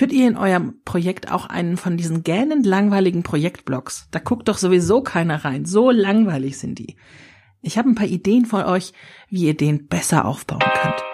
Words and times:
Führt 0.00 0.12
ihr 0.12 0.26
in 0.28 0.38
eurem 0.38 0.80
Projekt 0.86 1.30
auch 1.30 1.44
einen 1.44 1.76
von 1.76 1.98
diesen 1.98 2.22
gähnend 2.22 2.64
langweiligen 2.64 3.22
Projektblogs? 3.22 4.08
Da 4.10 4.18
guckt 4.18 4.48
doch 4.48 4.56
sowieso 4.56 5.02
keiner 5.02 5.44
rein. 5.44 5.66
So 5.66 5.90
langweilig 5.90 6.56
sind 6.56 6.78
die. 6.78 6.96
Ich 7.60 7.76
habe 7.76 7.90
ein 7.90 7.96
paar 7.96 8.06
Ideen 8.06 8.46
für 8.46 8.66
euch, 8.66 8.94
wie 9.28 9.42
ihr 9.42 9.54
den 9.54 9.88
besser 9.88 10.24
aufbauen 10.24 10.62
könnt. 10.80 11.04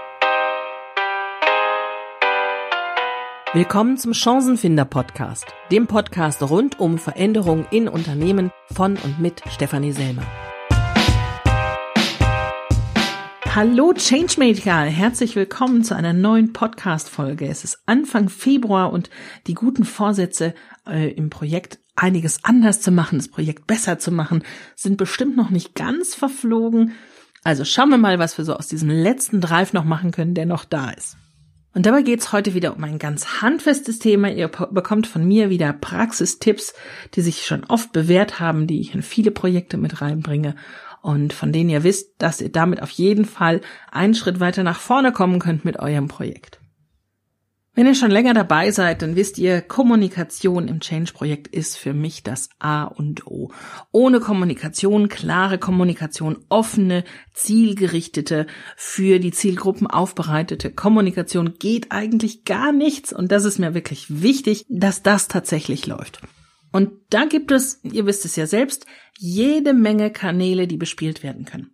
Willkommen 3.55 3.97
zum 3.97 4.15
Chancenfinder 4.15 4.85
Podcast, 4.85 5.47
dem 5.73 5.89
Podcast 5.89 6.41
rund 6.45 6.79
um 6.79 6.99
Veränderungen 6.99 7.67
in 7.73 7.89
Unternehmen 7.89 8.53
von 8.71 8.97
und 8.99 9.19
mit 9.19 9.43
Stefanie 9.51 9.91
Selmer. 9.91 10.23
Hallo 13.57 13.95
Changemaker, 13.95 14.83
herzlich 14.83 15.35
willkommen 15.35 15.83
zu 15.83 15.97
einer 15.97 16.13
neuen 16.13 16.53
Podcast-Folge. 16.53 17.49
Es 17.49 17.65
ist 17.65 17.79
Anfang 17.87 18.29
Februar 18.29 18.93
und 18.93 19.09
die 19.47 19.55
guten 19.55 19.87
Vorsätze 19.87 20.55
äh, 20.87 21.11
im 21.13 21.31
Projekt 21.31 21.79
einiges 21.95 22.45
anders 22.45 22.83
zu 22.83 22.91
machen, 22.91 23.17
das 23.17 23.29
Projekt 23.29 23.67
besser 23.67 23.99
zu 23.99 24.13
machen, 24.13 24.43
sind 24.75 24.99
bestimmt 24.99 25.39
noch 25.39 25.49
nicht 25.49 25.75
ganz 25.75 26.15
verflogen. 26.15 26.93
Also 27.45 27.65
schauen 27.65 27.89
wir 27.89 27.97
mal, 27.97 28.19
was 28.19 28.37
wir 28.37 28.45
so 28.45 28.53
aus 28.55 28.69
diesem 28.69 28.91
letzten 28.91 29.41
Drive 29.41 29.73
noch 29.73 29.85
machen 29.85 30.11
können, 30.11 30.35
der 30.35 30.45
noch 30.45 30.67
da 30.67 30.91
ist. 30.91 31.17
Und 31.73 31.87
dabei 31.87 32.03
geht's 32.03 32.33
heute 32.33 32.53
wieder 32.53 32.77
um 32.77 32.85
ein 32.85 32.99
ganz 32.99 33.41
handfestes 33.41 33.99
Thema. 33.99 34.31
Ihr 34.31 34.49
bekommt 34.49 35.07
von 35.07 35.27
mir 35.27 35.49
wieder 35.49 35.73
Praxistipps, 35.73 36.75
die 37.15 37.23
sich 37.23 37.47
schon 37.47 37.65
oft 37.65 37.93
bewährt 37.93 38.39
haben, 38.39 38.67
die 38.67 38.81
ich 38.81 38.95
in 38.95 39.01
viele 39.01 39.31
Projekte 39.31 39.79
mit 39.79 40.03
reinbringe 40.03 40.57
und 41.07 41.33
von 41.33 41.53
denen 41.53 41.71
ihr 41.71 41.85
wisst, 41.85 42.15
dass 42.19 42.41
ihr 42.41 42.51
damit 42.51 42.83
auf 42.83 42.91
jeden 42.91 43.27
Fall 43.27 43.61
einen 43.93 44.15
Schritt 44.15 44.41
weiter 44.41 44.65
nach 44.65 44.81
vorne 44.81 45.13
kommen 45.13 45.39
könnt 45.39 45.65
mit 45.65 45.79
eurem 45.79 46.09
Projekt. 46.09 46.61
Wenn 47.75 47.87
ihr 47.87 47.95
schon 47.95 48.11
länger 48.11 48.35
dabei 48.35 48.73
seid, 48.73 49.03
dann 49.03 49.15
wisst 49.15 49.39
ihr, 49.39 49.61
Kommunikation 49.61 50.67
im 50.67 50.81
Change-Projekt 50.81 51.47
ist 51.47 51.77
für 51.77 51.93
mich 51.93 52.25
das 52.25 52.49
A 52.59 52.85
und 52.85 53.25
O. 53.29 53.53
Ohne 53.93 54.19
Kommunikation, 54.19 55.09
klare 55.09 55.59
Kommunikation, 55.59 56.39
offene, 56.49 57.05
zielgerichtete, 57.35 58.49
für 58.77 59.21
die 59.21 59.31
Zielgruppen 59.31 59.87
aufbereitete 59.87 60.73
Kommunikation 60.73 61.55
geht 61.57 61.93
eigentlich 61.93 62.45
gar 62.45 62.73
nichts. 62.73 63.13
Und 63.13 63.31
das 63.31 63.45
ist 63.45 63.61
mir 63.61 63.75
wirklich 63.75 64.23
wichtig, 64.23 64.65
dass 64.69 65.05
das 65.05 65.29
tatsächlich 65.29 65.87
läuft. 65.87 66.21
Und 66.77 66.91
da 67.09 67.25
gibt 67.25 67.53
es, 67.53 67.81
ihr 67.85 68.05
wisst 68.05 68.27
es 68.27 68.37
ja 68.37 68.47
selbst, 68.47 68.85
jede 69.17 69.73
Menge 69.73 70.11
Kanäle, 70.11 70.67
die 70.67 70.77
bespielt 70.77 71.23
werden 71.23 71.47
können. 71.47 71.71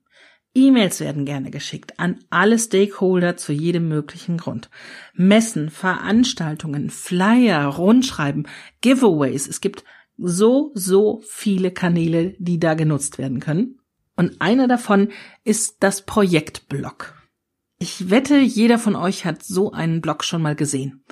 E-Mails 0.54 1.00
werden 1.00 1.24
gerne 1.24 1.50
geschickt 1.50 1.98
an 1.98 2.20
alle 2.30 2.56
Stakeholder 2.56 3.36
zu 3.36 3.52
jedem 3.52 3.88
möglichen 3.88 4.36
Grund. 4.36 4.70
Messen, 5.12 5.70
Veranstaltungen, 5.70 6.88
Flyer, 6.88 7.66
Rundschreiben, 7.66 8.46
Giveaways. 8.80 9.48
Es 9.48 9.60
gibt 9.60 9.82
so, 10.18 10.70
so 10.74 11.20
viele 11.28 11.72
Kanäle, 11.72 12.36
die 12.38 12.60
da 12.60 12.74
genutzt 12.74 13.18
werden 13.18 13.40
können. 13.40 13.80
Und 14.14 14.40
einer 14.40 14.68
davon 14.68 15.08
ist 15.42 15.78
das 15.80 16.02
Projektblog. 16.02 17.20
Ich 17.82 18.10
wette, 18.10 18.38
jeder 18.38 18.78
von 18.78 18.94
euch 18.94 19.24
hat 19.24 19.42
so 19.42 19.72
einen 19.72 20.00
Blog 20.00 20.22
schon 20.22 20.40
mal 20.40 20.54
gesehen. 20.54 21.02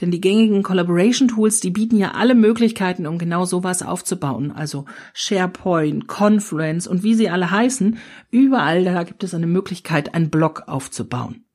Denn 0.00 0.10
die 0.10 0.20
gängigen 0.20 0.64
Collaboration 0.64 1.28
Tools, 1.28 1.60
die 1.60 1.70
bieten 1.70 1.96
ja 1.96 2.14
alle 2.14 2.34
Möglichkeiten, 2.34 3.06
um 3.06 3.16
genau 3.16 3.44
sowas 3.44 3.84
aufzubauen. 3.84 4.50
Also 4.50 4.86
SharePoint, 5.14 6.08
Confluence 6.08 6.88
und 6.88 7.04
wie 7.04 7.14
sie 7.14 7.30
alle 7.30 7.52
heißen. 7.52 7.98
Überall 8.32 8.82
da 8.82 9.04
gibt 9.04 9.22
es 9.22 9.34
eine 9.34 9.46
Möglichkeit, 9.46 10.16
einen 10.16 10.28
Blog 10.28 10.64
aufzubauen. 10.66 11.45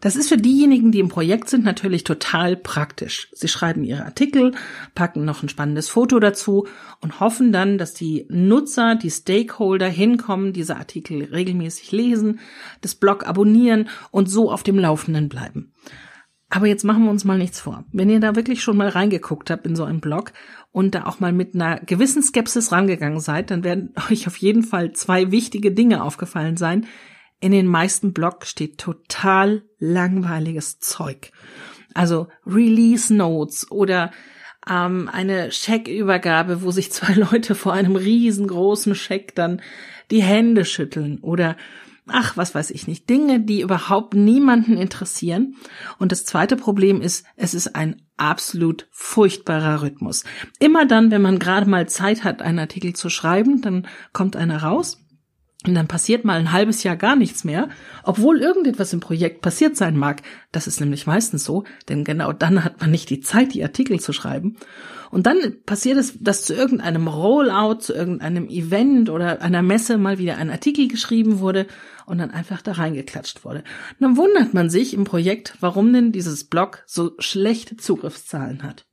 Das 0.00 0.14
ist 0.14 0.28
für 0.28 0.36
diejenigen, 0.36 0.92
die 0.92 1.00
im 1.00 1.08
Projekt 1.08 1.50
sind, 1.50 1.64
natürlich 1.64 2.04
total 2.04 2.56
praktisch. 2.56 3.28
Sie 3.32 3.48
schreiben 3.48 3.82
ihre 3.82 4.04
Artikel, 4.04 4.52
packen 4.94 5.24
noch 5.24 5.42
ein 5.42 5.48
spannendes 5.48 5.88
Foto 5.88 6.20
dazu 6.20 6.68
und 7.00 7.18
hoffen 7.18 7.50
dann, 7.50 7.78
dass 7.78 7.94
die 7.94 8.26
Nutzer, 8.28 8.94
die 8.94 9.10
Stakeholder 9.10 9.88
hinkommen, 9.88 10.52
diese 10.52 10.76
Artikel 10.76 11.24
regelmäßig 11.24 11.90
lesen, 11.90 12.38
das 12.80 12.94
Blog 12.94 13.26
abonnieren 13.26 13.88
und 14.12 14.30
so 14.30 14.52
auf 14.52 14.62
dem 14.62 14.78
Laufenden 14.78 15.28
bleiben. 15.28 15.72
Aber 16.50 16.66
jetzt 16.66 16.84
machen 16.84 17.04
wir 17.04 17.10
uns 17.10 17.24
mal 17.24 17.36
nichts 17.36 17.60
vor. 17.60 17.84
Wenn 17.92 18.08
ihr 18.08 18.20
da 18.20 18.36
wirklich 18.36 18.62
schon 18.62 18.76
mal 18.76 18.88
reingeguckt 18.88 19.50
habt 19.50 19.66
in 19.66 19.76
so 19.76 19.84
einen 19.84 20.00
Blog 20.00 20.32
und 20.70 20.94
da 20.94 21.04
auch 21.06 21.20
mal 21.20 21.32
mit 21.32 21.54
einer 21.54 21.80
gewissen 21.80 22.22
Skepsis 22.22 22.72
rangegangen 22.72 23.20
seid, 23.20 23.50
dann 23.50 23.64
werden 23.64 23.92
euch 24.10 24.28
auf 24.28 24.36
jeden 24.36 24.62
Fall 24.62 24.92
zwei 24.92 25.32
wichtige 25.32 25.72
Dinge 25.72 26.04
aufgefallen 26.04 26.56
sein, 26.56 26.86
in 27.40 27.52
den 27.52 27.66
meisten 27.66 28.12
Blogs 28.12 28.50
steht 28.50 28.78
total 28.78 29.62
langweiliges 29.78 30.80
Zeug. 30.80 31.30
Also 31.94 32.28
Release 32.46 33.12
Notes 33.14 33.70
oder 33.70 34.10
ähm, 34.68 35.08
eine 35.12 35.52
Scheckübergabe, 35.52 36.62
wo 36.62 36.70
sich 36.70 36.92
zwei 36.92 37.14
Leute 37.30 37.54
vor 37.54 37.72
einem 37.72 37.96
riesengroßen 37.96 38.94
Scheck 38.94 39.34
dann 39.34 39.62
die 40.10 40.22
Hände 40.22 40.64
schütteln 40.64 41.18
oder 41.20 41.56
ach, 42.10 42.36
was 42.36 42.54
weiß 42.54 42.70
ich 42.70 42.86
nicht, 42.86 43.08
Dinge, 43.10 43.40
die 43.40 43.60
überhaupt 43.60 44.14
niemanden 44.14 44.78
interessieren. 44.78 45.56
Und 45.98 46.10
das 46.10 46.24
zweite 46.24 46.56
Problem 46.56 47.02
ist, 47.02 47.26
es 47.36 47.52
ist 47.52 47.76
ein 47.76 48.00
absolut 48.16 48.88
furchtbarer 48.90 49.82
Rhythmus. 49.82 50.24
Immer 50.58 50.86
dann, 50.86 51.10
wenn 51.10 51.20
man 51.20 51.38
gerade 51.38 51.68
mal 51.68 51.86
Zeit 51.86 52.24
hat, 52.24 52.40
einen 52.40 52.58
Artikel 52.58 52.94
zu 52.94 53.10
schreiben, 53.10 53.60
dann 53.60 53.86
kommt 54.14 54.36
einer 54.36 54.62
raus 54.62 55.04
und 55.66 55.74
dann 55.74 55.88
passiert 55.88 56.24
mal 56.24 56.38
ein 56.38 56.52
halbes 56.52 56.84
Jahr 56.84 56.94
gar 56.94 57.16
nichts 57.16 57.42
mehr, 57.42 57.68
obwohl 58.04 58.40
irgendetwas 58.40 58.92
im 58.92 59.00
Projekt 59.00 59.42
passiert 59.42 59.76
sein 59.76 59.96
mag. 59.96 60.22
Das 60.52 60.68
ist 60.68 60.78
nämlich 60.78 61.06
meistens 61.06 61.44
so, 61.44 61.64
denn 61.88 62.04
genau 62.04 62.32
dann 62.32 62.62
hat 62.62 62.80
man 62.80 62.92
nicht 62.92 63.10
die 63.10 63.20
Zeit, 63.20 63.54
die 63.54 63.64
Artikel 63.64 63.98
zu 63.98 64.12
schreiben. 64.12 64.56
Und 65.10 65.26
dann 65.26 65.56
passiert 65.66 65.98
es, 65.98 66.16
dass 66.20 66.44
zu 66.44 66.54
irgendeinem 66.54 67.08
Rollout, 67.08 67.80
zu 67.80 67.92
irgendeinem 67.92 68.48
Event 68.48 69.10
oder 69.10 69.42
einer 69.42 69.62
Messe 69.62 69.98
mal 69.98 70.18
wieder 70.18 70.36
ein 70.36 70.50
Artikel 70.50 70.86
geschrieben 70.86 71.40
wurde 71.40 71.66
und 72.06 72.18
dann 72.18 72.30
einfach 72.30 72.62
da 72.62 72.72
reingeklatscht 72.72 73.44
wurde. 73.44 73.64
Und 73.98 74.00
dann 74.00 74.16
wundert 74.16 74.54
man 74.54 74.70
sich 74.70 74.94
im 74.94 75.04
Projekt, 75.04 75.56
warum 75.58 75.92
denn 75.92 76.12
dieses 76.12 76.44
Blog 76.44 76.84
so 76.86 77.12
schlechte 77.18 77.76
Zugriffszahlen 77.76 78.62
hat. 78.62 78.86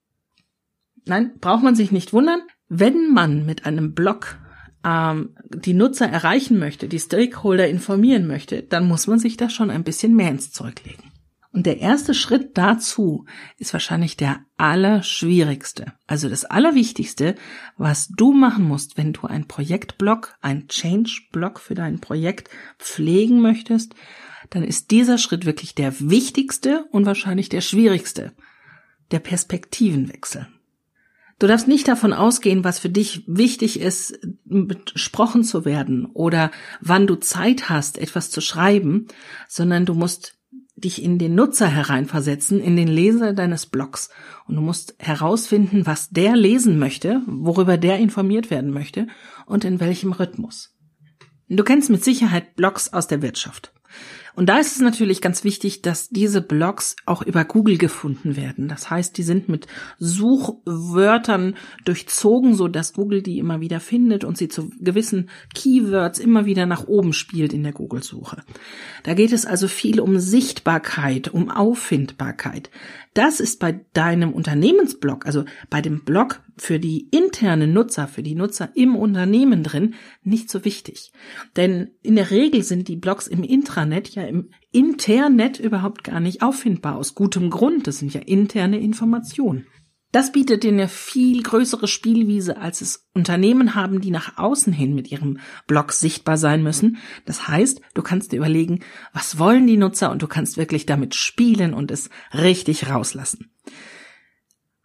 Nein, 1.06 1.34
braucht 1.40 1.64
man 1.64 1.76
sich 1.76 1.92
nicht 1.92 2.12
wundern. 2.12 2.42
Wenn 2.70 3.14
man 3.14 3.46
mit 3.46 3.68
einem 3.68 3.94
Blog 3.94 4.40
ähm, 4.85 5.35
die 5.50 5.73
Nutzer 5.73 6.07
erreichen 6.07 6.59
möchte, 6.59 6.88
die 6.88 7.00
Stakeholder 7.00 7.68
informieren 7.68 8.28
möchte, 8.28 8.62
dann 8.62 8.88
muss 8.88 9.07
man 9.07 9.19
sich 9.19 9.35
da 9.35 9.50
schon 9.50 9.72
ein 9.72 9.84
bisschen 9.84 10.16
mehr 10.16 10.29
ins 10.29 10.51
Zeug 10.51 10.84
legen. 10.85 11.12
Und 11.51 11.66
der 11.66 11.79
erste 11.79 12.13
Schritt 12.13 12.57
dazu 12.57 13.25
ist 13.57 13.72
wahrscheinlich 13.72 14.18
der 14.18 14.41
allerschwierigste. 14.57 15.94
Also 16.06 16.28
das 16.28 16.44
Allerwichtigste, 16.44 17.35
was 17.78 18.09
du 18.09 18.34
machen 18.34 18.68
musst, 18.68 18.97
wenn 18.97 19.13
du 19.13 19.25
ein 19.25 19.47
Projektblock, 19.47 20.35
ein 20.41 20.68
Change-Block 20.68 21.62
für 21.62 21.73
dein 21.73 22.02
Projekt 22.02 22.50
pflegen 22.78 23.40
möchtest, 23.40 23.96
dann 24.50 24.63
ist 24.63 24.91
dieser 24.91 25.17
Schritt 25.17 25.46
wirklich 25.46 25.73
der 25.75 25.94
wichtigste 26.02 26.85
und 26.91 27.06
wahrscheinlich 27.06 27.47
der 27.47 27.62
schwierigste. 27.62 28.34
Der 29.12 29.19
Perspektivenwechsel. 29.19 30.47
Du 31.38 31.47
darfst 31.47 31.68
nicht 31.68 31.88
davon 31.88 32.13
ausgehen, 32.13 32.63
was 32.63 32.79
für 32.79 32.90
dich 32.90 33.23
wichtig 33.28 33.79
ist, 33.81 34.18
besprochen 34.46 35.44
zu 35.44 35.66
werden 35.66 36.06
oder 36.06 36.50
wann 36.79 37.07
du 37.07 37.16
Zeit 37.16 37.69
hast, 37.69 37.97
etwas 37.97 38.31
zu 38.31 38.40
schreiben, 38.40 39.07
sondern 39.50 39.85
du 39.85 39.94
musst 39.96 40.38
dich 40.78 41.01
in 41.01 41.19
den 41.19 41.35
Nutzer 41.35 41.68
hereinversetzen, 41.68 42.59
in 42.59 42.75
den 42.75 42.88
Leser 42.88 43.34
deines 43.34 43.66
Blogs. 43.66 44.09
Und 44.47 44.56
du 44.56 44.62
musst 44.62 44.96
herausfinden, 45.00 45.85
was 45.85 46.09
der 46.09 46.35
lesen 46.35 46.79
möchte, 46.79 47.22
worüber 47.28 47.78
der 47.78 47.97
informiert 47.97 48.50
werden 48.50 48.72
möchte 48.72 49.07
und 49.46 49.66
in 49.66 49.79
welchem 49.79 50.12
Rhythmus. 50.12 50.73
Du 51.47 51.63
kennst 51.63 51.90
mit 51.90 52.03
Sicherheit 52.03 52.56
Blogs 52.56 52.91
aus 52.91 53.07
der 53.07 53.22
Wirtschaft. 53.22 53.72
Und 54.35 54.47
da 54.47 54.59
ist 54.59 54.75
es 54.75 54.81
natürlich 54.81 55.22
ganz 55.22 55.44
wichtig, 55.44 55.81
dass 55.81 56.09
diese 56.09 56.41
Blogs 56.41 56.96
auch 57.06 57.22
über 57.22 57.46
Google 57.46 57.78
gefunden 57.78 58.35
werden. 58.35 58.68
Das 58.68 58.90
heißt, 58.90 59.18
die 59.18 59.23
sind 59.23 59.47
mit 59.47 59.68
Suchwörtern 59.97 61.55
durchzogen, 61.85 62.53
so 62.53 62.67
dass 62.67 62.93
Google 62.93 63.22
die 63.22 63.40
immer 63.40 63.61
wieder 63.61 63.79
findet 63.79 64.23
und 64.23 64.37
sie 64.37 64.49
zu 64.49 64.72
gewissen 64.79 65.29
Keywords 65.53 66.20
immer 66.20 66.46
wieder 66.46 66.66
nach 66.66 66.87
oben 66.87 67.14
spielt 67.14 67.53
in 67.53 67.64
der 67.64 67.73
Google-Suche. 67.73 68.43
Da 69.03 69.14
geht 69.14 69.32
es 69.32 69.46
also 69.46 69.67
viel 69.67 69.99
um 69.99 70.20
Sichtbarkeit, 70.20 71.29
um 71.29 71.49
Auffindbarkeit. 71.49 72.70
Das 73.16 73.40
ist 73.40 73.62
bei 73.62 73.79
deinem 73.94 74.34
Unternehmensblog, 74.34 75.26
also 75.26 75.46
bei 75.70 75.82
dem 75.82 76.03
Blog 76.03 76.44
für 76.58 76.79
die 76.79 77.08
internen 77.12 77.72
Nutzer, 77.72 78.09
für 78.09 78.22
die 78.22 78.35
Nutzer 78.35 78.72
im 78.76 78.97
Unternehmen 78.97 79.64
drin, 79.64 79.96
nicht 80.23 80.50
so 80.50 80.66
wichtig. 80.66 81.14
Denn 81.56 81.91
in 82.02 82.17
der 82.17 82.29
Regel 82.29 82.62
sind 82.62 82.90
die 82.90 82.97
Blogs 82.97 83.28
im 83.28 83.41
Intranet 83.44 84.09
ja 84.09 84.23
im 84.23 84.50
Internet 84.73 85.62
überhaupt 85.62 86.03
gar 86.03 86.20
nicht 86.20 86.44
auffindbar. 86.44 86.97
Aus 86.97 87.16
gutem 87.16 87.50
Grund. 87.50 87.88
Das 87.88 88.00
sind 88.00 88.14
ja 88.14 88.20
interne 88.20 88.82
Informationen. 88.82 89.66
Das 90.16 90.32
bietet 90.32 90.64
dir 90.64 90.72
eine 90.72 90.88
viel 90.88 91.44
größere 91.44 91.90
Spielwiese, 91.90 92.56
als 92.56 92.79
es 92.79 93.06
Unternehmen 93.14 93.76
haben, 93.76 94.00
die 94.00 94.12
nach 94.12 94.38
außen 94.38 94.72
hin 94.72 94.96
mit 94.96 95.12
ihrem 95.12 95.40
Blog 95.67 95.91
sichtbar 95.91 96.38
sein 96.38 96.64
müssen. 96.64 97.00
Das 97.26 97.50
heißt, 97.50 97.82
du 97.96 98.02
kannst 98.02 98.32
dir 98.32 98.38
überlegen, 98.38 98.79
was 99.12 99.40
wollen 99.40 99.67
die 99.67 99.76
Nutzer 99.76 100.12
und 100.12 100.22
du 100.22 100.28
kannst 100.28 100.56
wirklich 100.56 100.85
damit 100.85 101.16
spielen 101.16 101.73
und 101.73 101.91
es 101.91 102.09
richtig 102.34 102.90
rauslassen. 102.90 103.52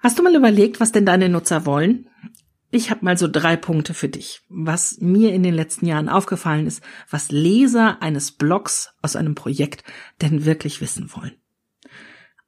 Hast 0.01 0.19
du 0.19 0.25
mal 0.25 0.35
überlegt, 0.35 0.81
was 0.81 0.91
denn 0.91 1.07
deine 1.07 1.29
Nutzer 1.29 1.65
wollen? 1.65 2.09
Ich 2.73 2.91
habe 2.91 3.05
mal 3.05 3.17
so 3.17 3.29
drei 3.29 3.55
Punkte 3.55 3.95
für 3.95 4.09
dich, 4.09 4.41
was 4.49 4.99
mir 5.01 5.33
in 5.33 5.45
den 5.45 5.55
letzten 5.55 5.87
Jahren 5.87 6.09
aufgefallen 6.09 6.67
ist, 6.67 6.83
was 7.09 7.31
Leser 7.31 8.03
eines 8.03 8.33
Blogs 8.33 8.95
aus 9.01 9.15
einem 9.15 9.37
Projekt 9.37 9.85
denn 10.23 10.45
wirklich 10.45 10.81
wissen 10.81 11.15
wollen. 11.15 11.37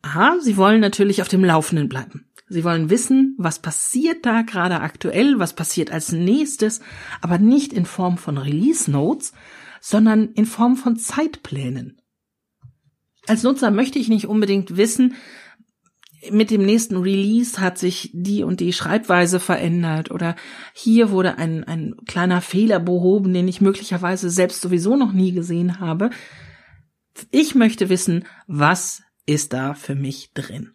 Aha, 0.02 0.38
sie 0.40 0.56
wollen 0.56 0.80
natürlich 0.80 1.22
auf 1.22 1.28
dem 1.28 1.44
Laufenden 1.44 1.88
bleiben. 1.88 2.26
Sie 2.48 2.64
wollen 2.64 2.90
wissen, 2.90 3.34
was 3.38 3.60
passiert 3.60 4.26
da 4.26 4.42
gerade 4.42 4.80
aktuell, 4.80 5.38
was 5.38 5.54
passiert 5.54 5.90
als 5.90 6.12
nächstes, 6.12 6.80
aber 7.20 7.38
nicht 7.38 7.72
in 7.72 7.86
Form 7.86 8.18
von 8.18 8.38
Release 8.38 8.90
Notes, 8.90 9.32
sondern 9.80 10.32
in 10.32 10.46
Form 10.46 10.76
von 10.76 10.96
Zeitplänen. 10.96 12.00
Als 13.26 13.42
Nutzer 13.42 13.70
möchte 13.70 13.98
ich 13.98 14.08
nicht 14.08 14.26
unbedingt 14.26 14.76
wissen, 14.76 15.14
mit 16.30 16.50
dem 16.50 16.64
nächsten 16.64 16.96
Release 16.96 17.60
hat 17.60 17.78
sich 17.78 18.10
die 18.12 18.44
und 18.44 18.60
die 18.60 18.72
Schreibweise 18.72 19.40
verändert 19.40 20.10
oder 20.10 20.36
hier 20.72 21.10
wurde 21.10 21.36
ein, 21.36 21.64
ein 21.64 21.96
kleiner 22.06 22.40
Fehler 22.40 22.78
behoben, 22.78 23.34
den 23.34 23.48
ich 23.48 23.60
möglicherweise 23.60 24.30
selbst 24.30 24.60
sowieso 24.60 24.96
noch 24.96 25.12
nie 25.12 25.32
gesehen 25.32 25.80
habe. 25.80 26.10
Ich 27.30 27.54
möchte 27.54 27.88
wissen, 27.88 28.24
was 28.46 29.02
ist 29.26 29.52
da 29.52 29.74
für 29.74 29.94
mich 29.94 30.30
drin? 30.32 30.72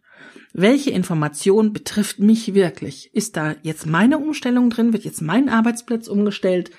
Welche 0.54 0.92
Information 0.92 1.74
betrifft 1.74 2.20
mich 2.20 2.54
wirklich? 2.54 3.14
Ist 3.14 3.38
da 3.38 3.56
jetzt 3.62 3.86
meine 3.86 4.18
Umstellung 4.18 4.70
drin? 4.70 4.94
Wird 4.94 5.04
jetzt 5.04 5.22
mein 5.22 5.50
Arbeitsplatz 5.50 6.08
umgestellt? 6.08 6.72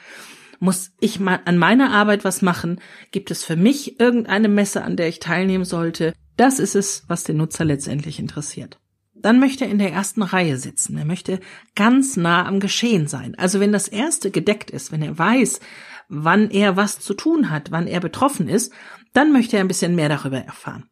Muss 0.60 0.90
ich 1.00 1.20
mal 1.20 1.40
an 1.44 1.58
meiner 1.58 1.90
Arbeit 1.90 2.24
was 2.24 2.42
machen? 2.42 2.80
Gibt 3.12 3.30
es 3.30 3.44
für 3.44 3.56
mich 3.56 4.00
irgendeine 4.00 4.48
Messe, 4.48 4.82
an 4.82 4.96
der 4.96 5.08
ich 5.08 5.20
teilnehmen 5.20 5.64
sollte? 5.64 6.12
Das 6.36 6.58
ist 6.58 6.74
es, 6.74 7.04
was 7.06 7.24
den 7.24 7.36
Nutzer 7.36 7.64
letztendlich 7.64 8.18
interessiert. 8.18 8.80
Dann 9.14 9.40
möchte 9.40 9.64
er 9.64 9.70
in 9.70 9.78
der 9.78 9.92
ersten 9.92 10.22
Reihe 10.22 10.56
sitzen. 10.56 10.96
Er 10.96 11.04
möchte 11.04 11.40
ganz 11.74 12.16
nah 12.16 12.46
am 12.46 12.60
Geschehen 12.60 13.08
sein. 13.08 13.34
Also 13.36 13.60
wenn 13.60 13.72
das 13.72 13.88
erste 13.88 14.30
gedeckt 14.30 14.70
ist, 14.70 14.92
wenn 14.92 15.02
er 15.02 15.18
weiß, 15.18 15.60
wann 16.08 16.50
er 16.50 16.76
was 16.76 17.00
zu 17.00 17.14
tun 17.14 17.50
hat, 17.50 17.70
wann 17.70 17.86
er 17.86 18.00
betroffen 18.00 18.48
ist, 18.48 18.72
dann 19.12 19.32
möchte 19.32 19.56
er 19.56 19.62
ein 19.62 19.68
bisschen 19.68 19.94
mehr 19.94 20.08
darüber 20.08 20.38
erfahren. 20.38 20.87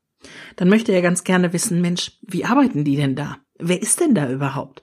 Dann 0.57 0.69
möchte 0.69 0.93
er 0.93 1.03
ganz 1.03 1.25
gerne 1.25 1.53
wissen, 1.53 1.81
Mensch, 1.81 2.13
wie 2.23 2.45
arbeiten 2.45 2.85
die 2.85 2.97
denn 2.97 3.17
da? 3.17 3.39
Wer 3.59 3.81
ist 3.81 4.01
denn 4.01 4.15
da 4.15 4.31
überhaupt? 4.31 4.83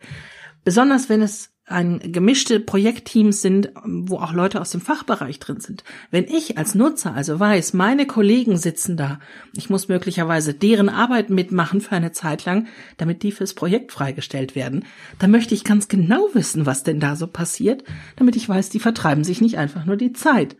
Besonders 0.63 1.09
wenn 1.09 1.21
es 1.21 1.53
ein 1.65 2.11
gemischte 2.11 2.59
Projektteams 2.59 3.41
sind, 3.41 3.71
wo 3.85 4.17
auch 4.17 4.33
Leute 4.33 4.59
aus 4.59 4.71
dem 4.71 4.81
Fachbereich 4.81 5.39
drin 5.39 5.61
sind. 5.61 5.85
Wenn 6.11 6.25
ich 6.25 6.57
als 6.57 6.75
Nutzer 6.75 7.13
also 7.13 7.39
weiß, 7.39 7.73
meine 7.73 8.05
Kollegen 8.05 8.57
sitzen 8.57 8.97
da, 8.97 9.19
ich 9.55 9.69
muss 9.69 9.87
möglicherweise 9.87 10.53
deren 10.53 10.89
Arbeit 10.89 11.29
mitmachen 11.29 11.79
für 11.79 11.95
eine 11.95 12.11
Zeit 12.11 12.43
lang, 12.43 12.67
damit 12.97 13.23
die 13.23 13.31
fürs 13.31 13.53
Projekt 13.53 13.93
freigestellt 13.93 14.55
werden, 14.55 14.85
dann 15.19 15.31
möchte 15.31 15.53
ich 15.53 15.63
ganz 15.63 15.87
genau 15.87 16.27
wissen, 16.33 16.65
was 16.65 16.83
denn 16.83 16.99
da 16.99 17.15
so 17.15 17.27
passiert, 17.27 17.85
damit 18.17 18.35
ich 18.35 18.47
weiß, 18.47 18.69
die 18.69 18.79
vertreiben 18.81 19.23
sich 19.23 19.39
nicht 19.39 19.57
einfach 19.57 19.85
nur 19.85 19.95
die 19.95 20.11
Zeit. 20.11 20.57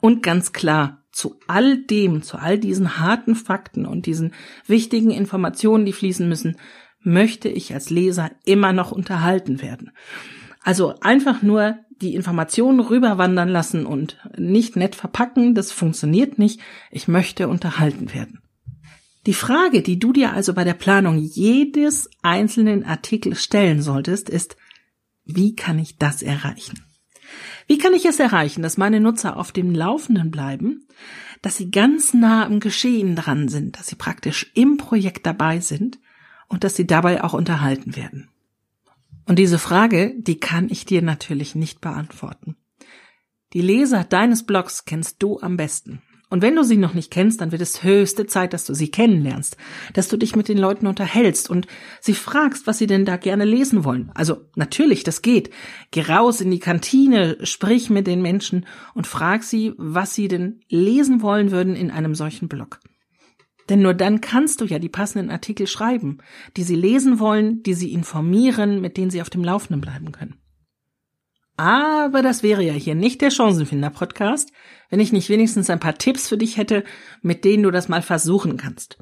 Und 0.00 0.24
ganz 0.24 0.52
klar, 0.52 1.01
zu 1.12 1.38
all 1.46 1.78
dem, 1.78 2.22
zu 2.22 2.38
all 2.38 2.58
diesen 2.58 2.98
harten 2.98 3.34
Fakten 3.34 3.86
und 3.86 4.06
diesen 4.06 4.32
wichtigen 4.66 5.10
Informationen, 5.10 5.84
die 5.84 5.92
fließen 5.92 6.28
müssen, 6.28 6.56
möchte 7.00 7.48
ich 7.48 7.74
als 7.74 7.90
Leser 7.90 8.30
immer 8.44 8.72
noch 8.72 8.92
unterhalten 8.92 9.60
werden. 9.60 9.90
Also 10.62 10.94
einfach 11.00 11.42
nur 11.42 11.76
die 12.00 12.14
Informationen 12.14 12.80
rüberwandern 12.80 13.48
lassen 13.48 13.86
und 13.86 14.18
nicht 14.36 14.76
nett 14.76 14.94
verpacken, 14.94 15.54
das 15.54 15.70
funktioniert 15.70 16.38
nicht. 16.38 16.60
Ich 16.90 17.08
möchte 17.08 17.48
unterhalten 17.48 18.12
werden. 18.14 18.40
Die 19.26 19.34
Frage, 19.34 19.82
die 19.82 20.00
du 20.00 20.12
dir 20.12 20.32
also 20.32 20.52
bei 20.52 20.64
der 20.64 20.74
Planung 20.74 21.18
jedes 21.18 22.10
einzelnen 22.22 22.84
Artikels 22.84 23.42
stellen 23.42 23.80
solltest, 23.80 24.28
ist, 24.28 24.56
wie 25.24 25.54
kann 25.54 25.78
ich 25.78 25.96
das 25.96 26.22
erreichen? 26.22 26.91
Wie 27.66 27.78
kann 27.78 27.94
ich 27.94 28.04
es 28.04 28.20
erreichen, 28.20 28.62
dass 28.62 28.76
meine 28.76 29.00
Nutzer 29.00 29.36
auf 29.36 29.52
dem 29.52 29.74
Laufenden 29.74 30.30
bleiben, 30.30 30.86
dass 31.42 31.56
sie 31.56 31.70
ganz 31.70 32.14
nah 32.14 32.44
am 32.44 32.60
Geschehen 32.60 33.16
dran 33.16 33.48
sind, 33.48 33.78
dass 33.78 33.88
sie 33.88 33.96
praktisch 33.96 34.50
im 34.54 34.76
Projekt 34.76 35.26
dabei 35.26 35.60
sind 35.60 35.98
und 36.48 36.64
dass 36.64 36.76
sie 36.76 36.86
dabei 36.86 37.24
auch 37.24 37.32
unterhalten 37.32 37.96
werden. 37.96 38.28
Und 39.26 39.38
diese 39.38 39.58
Frage, 39.58 40.14
die 40.18 40.38
kann 40.38 40.68
ich 40.68 40.84
dir 40.84 41.02
natürlich 41.02 41.54
nicht 41.54 41.80
beantworten. 41.80 42.56
Die 43.52 43.60
Leser 43.60 44.04
deines 44.04 44.44
Blogs 44.44 44.84
kennst 44.84 45.22
du 45.22 45.40
am 45.40 45.56
besten. 45.56 46.02
Und 46.32 46.40
wenn 46.40 46.56
du 46.56 46.62
sie 46.64 46.78
noch 46.78 46.94
nicht 46.94 47.10
kennst, 47.10 47.42
dann 47.42 47.52
wird 47.52 47.60
es 47.60 47.82
höchste 47.82 48.24
Zeit, 48.26 48.54
dass 48.54 48.64
du 48.64 48.72
sie 48.72 48.90
kennenlernst, 48.90 49.58
dass 49.92 50.08
du 50.08 50.16
dich 50.16 50.34
mit 50.34 50.48
den 50.48 50.56
Leuten 50.56 50.86
unterhältst 50.86 51.50
und 51.50 51.66
sie 52.00 52.14
fragst, 52.14 52.66
was 52.66 52.78
sie 52.78 52.86
denn 52.86 53.04
da 53.04 53.18
gerne 53.18 53.44
lesen 53.44 53.84
wollen. 53.84 54.10
Also 54.14 54.38
natürlich, 54.56 55.04
das 55.04 55.20
geht. 55.20 55.50
Geh 55.90 56.00
raus 56.00 56.40
in 56.40 56.50
die 56.50 56.58
Kantine, 56.58 57.36
sprich 57.42 57.90
mit 57.90 58.06
den 58.06 58.22
Menschen 58.22 58.64
und 58.94 59.06
frag 59.06 59.42
sie, 59.42 59.74
was 59.76 60.14
sie 60.14 60.26
denn 60.26 60.60
lesen 60.70 61.20
wollen 61.20 61.50
würden 61.50 61.76
in 61.76 61.90
einem 61.90 62.14
solchen 62.14 62.48
Blog. 62.48 62.80
Denn 63.68 63.82
nur 63.82 63.92
dann 63.92 64.22
kannst 64.22 64.62
du 64.62 64.64
ja 64.64 64.78
die 64.78 64.88
passenden 64.88 65.30
Artikel 65.30 65.66
schreiben, 65.66 66.16
die 66.56 66.62
sie 66.62 66.76
lesen 66.76 67.18
wollen, 67.20 67.62
die 67.62 67.74
sie 67.74 67.92
informieren, 67.92 68.80
mit 68.80 68.96
denen 68.96 69.10
sie 69.10 69.20
auf 69.20 69.28
dem 69.28 69.44
Laufenden 69.44 69.82
bleiben 69.82 70.12
können. 70.12 70.41
Aber 71.62 72.22
das 72.22 72.42
wäre 72.42 72.64
ja 72.64 72.72
hier 72.72 72.96
nicht 72.96 73.20
der 73.20 73.30
Chancenfinder-Podcast, 73.30 74.50
wenn 74.90 74.98
ich 74.98 75.12
nicht 75.12 75.28
wenigstens 75.28 75.70
ein 75.70 75.78
paar 75.78 75.94
Tipps 75.94 76.28
für 76.28 76.36
dich 76.36 76.56
hätte, 76.56 76.82
mit 77.20 77.44
denen 77.44 77.62
du 77.62 77.70
das 77.70 77.88
mal 77.88 78.02
versuchen 78.02 78.56
kannst. 78.56 78.98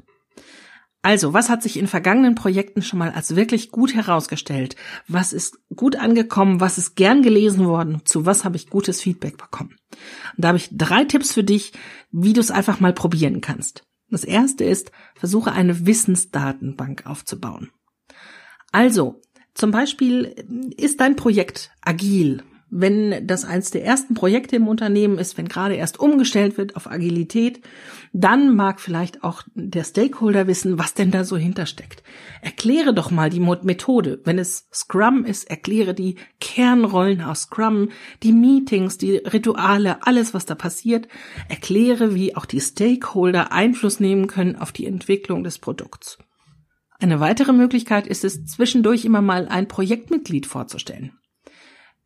Also, 1.01 1.33
was 1.33 1.49
hat 1.49 1.63
sich 1.63 1.79
in 1.79 1.87
vergangenen 1.87 2.35
Projekten 2.35 2.83
schon 2.83 2.99
mal 2.99 3.09
als 3.09 3.35
wirklich 3.35 3.71
gut 3.71 3.95
herausgestellt? 3.95 4.75
Was 5.07 5.33
ist 5.33 5.57
gut 5.75 5.95
angekommen? 5.95 6.59
Was 6.59 6.77
ist 6.77 6.93
gern 6.93 7.23
gelesen 7.23 7.65
worden? 7.65 8.03
Zu 8.05 8.27
was 8.27 8.45
habe 8.45 8.57
ich 8.57 8.69
gutes 8.69 9.01
Feedback 9.01 9.39
bekommen? 9.39 9.77
Und 10.37 10.45
da 10.45 10.49
habe 10.49 10.59
ich 10.59 10.69
drei 10.71 11.05
Tipps 11.05 11.33
für 11.33 11.43
dich, 11.43 11.73
wie 12.11 12.33
du 12.33 12.41
es 12.41 12.51
einfach 12.51 12.79
mal 12.79 12.93
probieren 12.93 13.41
kannst. 13.41 13.87
Das 14.11 14.23
erste 14.23 14.65
ist, 14.65 14.91
versuche 15.15 15.51
eine 15.51 15.87
Wissensdatenbank 15.87 17.07
aufzubauen. 17.07 17.71
Also, 18.71 19.19
zum 19.55 19.71
Beispiel 19.71 20.75
ist 20.77 20.99
dein 20.99 21.15
Projekt 21.15 21.71
agil. 21.81 22.43
Wenn 22.73 23.27
das 23.27 23.43
eins 23.43 23.69
der 23.69 23.83
ersten 23.83 24.13
Projekte 24.13 24.55
im 24.55 24.69
Unternehmen 24.69 25.17
ist, 25.17 25.37
wenn 25.37 25.49
gerade 25.49 25.75
erst 25.75 25.99
umgestellt 25.99 26.57
wird 26.57 26.77
auf 26.77 26.89
Agilität, 26.89 27.59
dann 28.13 28.55
mag 28.55 28.79
vielleicht 28.79 29.25
auch 29.25 29.43
der 29.55 29.83
Stakeholder 29.83 30.47
wissen, 30.47 30.79
was 30.79 30.93
denn 30.93 31.11
da 31.11 31.25
so 31.25 31.35
hintersteckt. 31.35 32.01
Erkläre 32.41 32.93
doch 32.93 33.11
mal 33.11 33.29
die 33.29 33.41
Methode. 33.41 34.21
Wenn 34.23 34.39
es 34.39 34.69
Scrum 34.73 35.25
ist, 35.25 35.49
erkläre 35.49 35.93
die 35.93 36.15
Kernrollen 36.39 37.21
aus 37.21 37.41
Scrum, 37.41 37.89
die 38.23 38.31
Meetings, 38.31 38.97
die 38.97 39.17
Rituale, 39.17 40.07
alles, 40.07 40.33
was 40.33 40.45
da 40.45 40.55
passiert. 40.55 41.09
Erkläre, 41.49 42.15
wie 42.15 42.37
auch 42.37 42.45
die 42.45 42.61
Stakeholder 42.61 43.51
Einfluss 43.51 43.99
nehmen 43.99 44.27
können 44.27 44.55
auf 44.55 44.71
die 44.71 44.85
Entwicklung 44.85 45.43
des 45.43 45.59
Produkts. 45.59 46.19
Eine 46.99 47.19
weitere 47.19 47.51
Möglichkeit 47.51 48.07
ist 48.07 48.23
es, 48.23 48.45
zwischendurch 48.45 49.03
immer 49.03 49.21
mal 49.21 49.49
ein 49.49 49.67
Projektmitglied 49.67 50.45
vorzustellen. 50.45 51.11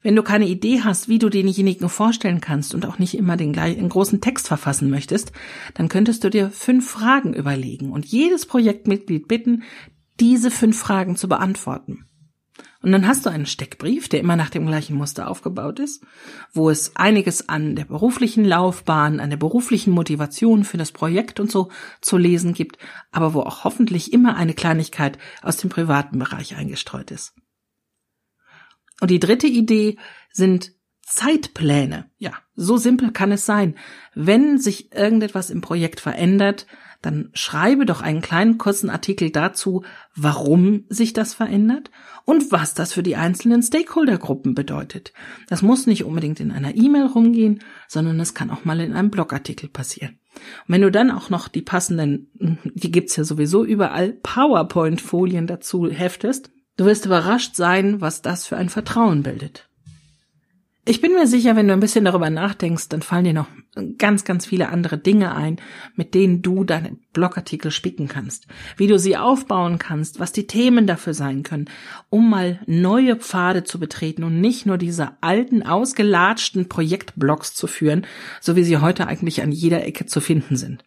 Wenn 0.06 0.16
du 0.16 0.22
keine 0.22 0.48
Idee 0.48 0.82
hast, 0.84 1.10
wie 1.10 1.18
du 1.18 1.30
denjenigen 1.30 1.90
vorstellen 1.90 2.40
kannst 2.40 2.76
und 2.76 2.86
auch 2.86 3.00
nicht 3.00 3.18
immer 3.18 3.38
den 3.38 3.54
gleichen 3.54 3.90
großen 3.90 4.22
Text 4.22 4.48
verfassen 4.48 4.92
möchtest, 4.92 5.32
dann 5.74 5.90
könntest 5.90 6.24
du 6.24 6.30
dir 6.30 6.52
fünf 6.52 6.88
Fragen 6.88 7.34
überlegen 7.34 7.90
und 7.92 8.06
jedes 8.06 8.46
Projektmitglied 8.46 9.28
bitten, 9.28 9.64
diese 10.20 10.52
fünf 10.52 10.78
Fragen 10.78 11.16
zu 11.16 11.28
beantworten. 11.28 12.06
Und 12.84 12.92
dann 12.92 13.08
hast 13.08 13.26
du 13.26 13.32
einen 13.32 13.48
Steckbrief, 13.48 14.08
der 14.08 14.20
immer 14.20 14.36
nach 14.36 14.52
dem 14.52 14.68
gleichen 14.68 14.96
Muster 14.96 15.28
aufgebaut 15.28 15.80
ist, 15.80 16.04
wo 16.54 16.70
es 16.70 16.96
einiges 16.96 17.50
an 17.50 17.76
der 17.76 17.86
beruflichen 17.86 18.46
Laufbahn, 18.46 19.20
an 19.20 19.32
der 19.32 19.38
beruflichen 19.38 19.90
Motivation 19.90 20.66
für 20.66 20.78
das 20.78 20.92
Projekt 20.92 21.40
und 21.40 21.50
so 21.50 21.72
zu 22.02 22.18
lesen 22.18 22.54
gibt, 22.54 22.78
aber 23.12 23.34
wo 23.34 23.40
auch 23.40 23.64
hoffentlich 23.64 24.14
immer 24.14 24.36
eine 24.36 24.54
Kleinigkeit 24.54 25.18
aus 25.42 25.58
dem 25.58 25.72
privaten 25.72 26.20
Bereich 26.20 26.56
eingestreut 26.56 27.10
ist. 27.10 27.34
Und 29.02 29.12
die 29.12 29.20
dritte 29.20 29.48
Idee 29.48 29.98
sind 30.32 30.74
Zeitpläne. 31.02 32.10
Ja, 32.18 32.34
so 32.56 32.78
simpel 32.78 33.12
kann 33.12 33.32
es 33.32 33.46
sein. 33.46 33.76
Wenn 34.16 34.58
sich 34.58 34.94
irgendetwas 34.94 35.50
im 35.50 35.62
Projekt 35.62 36.00
verändert, 36.00 36.66
dann 37.06 37.30
schreibe 37.34 37.86
doch 37.86 38.02
einen 38.02 38.22
kleinen 38.22 38.58
kurzen 38.58 38.90
Artikel 38.90 39.30
dazu, 39.30 39.84
warum 40.16 40.86
sich 40.90 41.14
das 41.14 41.36
verändert 41.36 41.92
und 42.26 42.52
was 42.52 42.74
das 42.74 42.94
für 42.94 43.04
die 43.04 43.16
einzelnen 43.16 43.62
Stakeholdergruppen 43.62 44.56
bedeutet. 44.56 45.14
Das 45.48 45.62
muss 45.62 45.86
nicht 45.86 46.04
unbedingt 46.04 46.40
in 46.40 46.52
einer 46.52 46.76
E-Mail 46.76 47.06
rumgehen, 47.06 47.60
sondern 47.88 48.20
es 48.20 48.34
kann 48.34 48.50
auch 48.50 48.66
mal 48.66 48.80
in 48.80 48.94
einem 48.94 49.12
Blogartikel 49.12 49.70
passieren. 49.70 50.18
Und 50.68 50.74
wenn 50.74 50.82
du 50.82 50.90
dann 50.90 51.12
auch 51.12 51.30
noch 51.30 51.48
die 51.48 51.62
passenden, 51.62 52.32
die 52.74 52.92
gibt's 52.92 53.16
ja 53.16 53.24
sowieso 53.24 53.64
überall, 53.64 54.14
PowerPoint-Folien 54.14 55.46
dazu 55.46 55.88
heftest, 55.88 56.50
du 56.78 56.86
wirst 56.86 57.06
überrascht 57.06 57.56
sein, 57.56 58.02
was 58.02 58.22
das 58.22 58.46
für 58.46 58.58
ein 58.58 58.70
Vertrauen 58.70 59.24
bildet. 59.24 59.68
Ich 60.88 61.02
bin 61.02 61.14
mir 61.14 61.26
sicher, 61.26 61.56
wenn 61.56 61.68
du 61.68 61.74
ein 61.74 61.80
bisschen 61.80 62.06
darüber 62.06 62.30
nachdenkst, 62.30 62.90
dann 62.90 63.02
fallen 63.02 63.24
dir 63.24 63.34
noch 63.34 63.48
ganz, 63.98 64.24
ganz 64.24 64.46
viele 64.46 64.70
andere 64.70 65.00
Dinge 65.00 65.34
ein, 65.34 65.58
mit 65.96 66.14
denen 66.14 66.44
du 66.44 66.64
deine 66.64 66.96
Blogartikel 67.12 67.72
spicken 67.72 68.08
kannst, 68.08 68.46
wie 68.78 68.86
du 68.86 69.00
sie 69.00 69.18
aufbauen 69.18 69.80
kannst, 69.80 70.20
was 70.20 70.32
die 70.32 70.46
Themen 70.46 70.86
dafür 70.86 71.16
sein 71.16 71.42
können, 71.42 71.72
um 72.12 72.30
mal 72.30 72.60
neue 72.68 73.16
Pfade 73.16 73.64
zu 73.64 73.80
betreten 73.80 74.24
und 74.24 74.40
nicht 74.40 74.68
nur 74.68 74.78
diese 74.78 75.14
alten, 75.22 75.64
ausgelatschten 75.64 76.70
Projektblogs 76.70 77.56
zu 77.56 77.66
führen, 77.66 78.06
so 78.40 78.56
wie 78.56 78.64
sie 78.64 78.78
heute 78.78 79.08
eigentlich 79.08 79.42
an 79.42 79.52
jeder 79.52 79.84
Ecke 79.86 80.06
zu 80.06 80.22
finden 80.22 80.56
sind. 80.56 80.86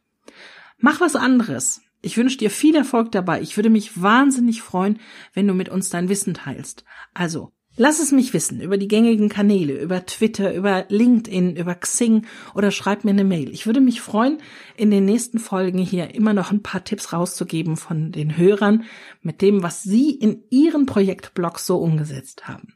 Mach 0.78 1.00
was 1.00 1.16
anderes. 1.16 1.80
Ich 2.00 2.16
wünsche 2.16 2.38
dir 2.38 2.50
viel 2.50 2.76
Erfolg 2.76 3.12
dabei. 3.12 3.40
Ich 3.40 3.56
würde 3.56 3.70
mich 3.70 4.00
wahnsinnig 4.00 4.62
freuen, 4.62 5.00
wenn 5.34 5.46
du 5.46 5.54
mit 5.54 5.68
uns 5.68 5.90
dein 5.90 6.08
Wissen 6.08 6.34
teilst. 6.34 6.84
Also, 7.14 7.52
Lass 7.80 8.00
es 8.00 8.10
mich 8.10 8.34
wissen 8.34 8.60
über 8.60 8.76
die 8.76 8.88
gängigen 8.88 9.28
Kanäle, 9.28 9.80
über 9.80 10.04
Twitter, 10.04 10.52
über 10.52 10.86
LinkedIn, 10.88 11.54
über 11.54 11.76
Xing 11.76 12.26
oder 12.56 12.72
schreib 12.72 13.04
mir 13.04 13.12
eine 13.12 13.22
Mail. 13.22 13.50
Ich 13.50 13.66
würde 13.66 13.80
mich 13.80 14.00
freuen, 14.00 14.38
in 14.76 14.90
den 14.90 15.04
nächsten 15.04 15.38
Folgen 15.38 15.78
hier 15.78 16.12
immer 16.12 16.32
noch 16.32 16.50
ein 16.50 16.64
paar 16.64 16.82
Tipps 16.82 17.12
rauszugeben 17.12 17.76
von 17.76 18.10
den 18.10 18.36
Hörern 18.36 18.82
mit 19.22 19.42
dem, 19.42 19.62
was 19.62 19.84
sie 19.84 20.10
in 20.10 20.42
ihren 20.50 20.86
Projektblogs 20.86 21.66
so 21.66 21.78
umgesetzt 21.78 22.48
haben. 22.48 22.74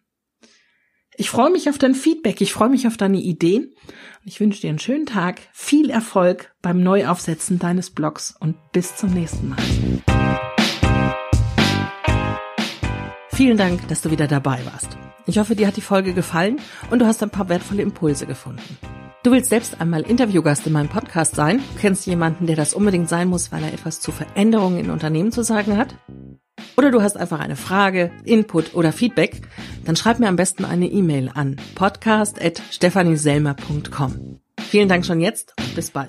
Ich 1.22 1.30
freue 1.30 1.52
mich 1.52 1.70
auf 1.70 1.78
dein 1.78 1.94
Feedback, 1.94 2.40
ich 2.40 2.52
freue 2.52 2.68
mich 2.68 2.88
auf 2.88 2.96
deine 2.96 3.18
Ideen. 3.18 3.70
Ich 4.24 4.40
wünsche 4.40 4.60
dir 4.60 4.70
einen 4.70 4.80
schönen 4.80 5.06
Tag, 5.06 5.40
viel 5.52 5.88
Erfolg 5.88 6.52
beim 6.62 6.82
Neuaufsetzen 6.82 7.60
deines 7.60 7.90
Blogs 7.90 8.34
und 8.40 8.56
bis 8.72 8.96
zum 8.96 9.14
nächsten 9.14 9.50
Mal. 9.50 9.58
Vielen 13.32 13.56
Dank, 13.56 13.86
dass 13.86 14.02
du 14.02 14.10
wieder 14.10 14.26
dabei 14.26 14.66
warst. 14.66 14.98
Ich 15.26 15.38
hoffe, 15.38 15.54
dir 15.54 15.68
hat 15.68 15.76
die 15.76 15.80
Folge 15.80 16.12
gefallen 16.12 16.58
und 16.90 16.98
du 16.98 17.06
hast 17.06 17.22
ein 17.22 17.30
paar 17.30 17.48
wertvolle 17.48 17.82
Impulse 17.82 18.26
gefunden. 18.26 18.76
Du 19.22 19.30
willst 19.30 19.50
selbst 19.50 19.80
einmal 19.80 20.02
Interviewgast 20.02 20.66
in 20.66 20.72
meinem 20.72 20.88
Podcast 20.88 21.36
sein? 21.36 21.58
Du 21.58 21.80
kennst 21.80 22.04
jemanden, 22.04 22.48
der 22.48 22.56
das 22.56 22.74
unbedingt 22.74 23.08
sein 23.08 23.28
muss, 23.28 23.52
weil 23.52 23.62
er 23.62 23.72
etwas 23.72 24.00
zu 24.00 24.10
Veränderungen 24.10 24.80
in 24.80 24.90
Unternehmen 24.90 25.30
zu 25.30 25.44
sagen 25.44 25.76
hat? 25.76 25.94
Oder 26.76 26.90
du 26.90 27.00
hast 27.02 27.16
einfach 27.16 27.40
eine 27.40 27.56
Frage, 27.56 28.10
Input 28.24 28.74
oder 28.74 28.92
Feedback? 28.92 29.40
Dann 29.84 29.96
schreib 29.96 30.18
mir 30.18 30.28
am 30.28 30.36
besten 30.36 30.64
eine 30.64 30.86
E-Mail 30.86 31.30
an 31.34 31.56
podcast.stephanieselmer.com. 31.74 34.38
Vielen 34.60 34.88
Dank 34.88 35.04
schon 35.04 35.20
jetzt 35.20 35.52
und 35.58 35.74
bis 35.74 35.90
bald. 35.90 36.08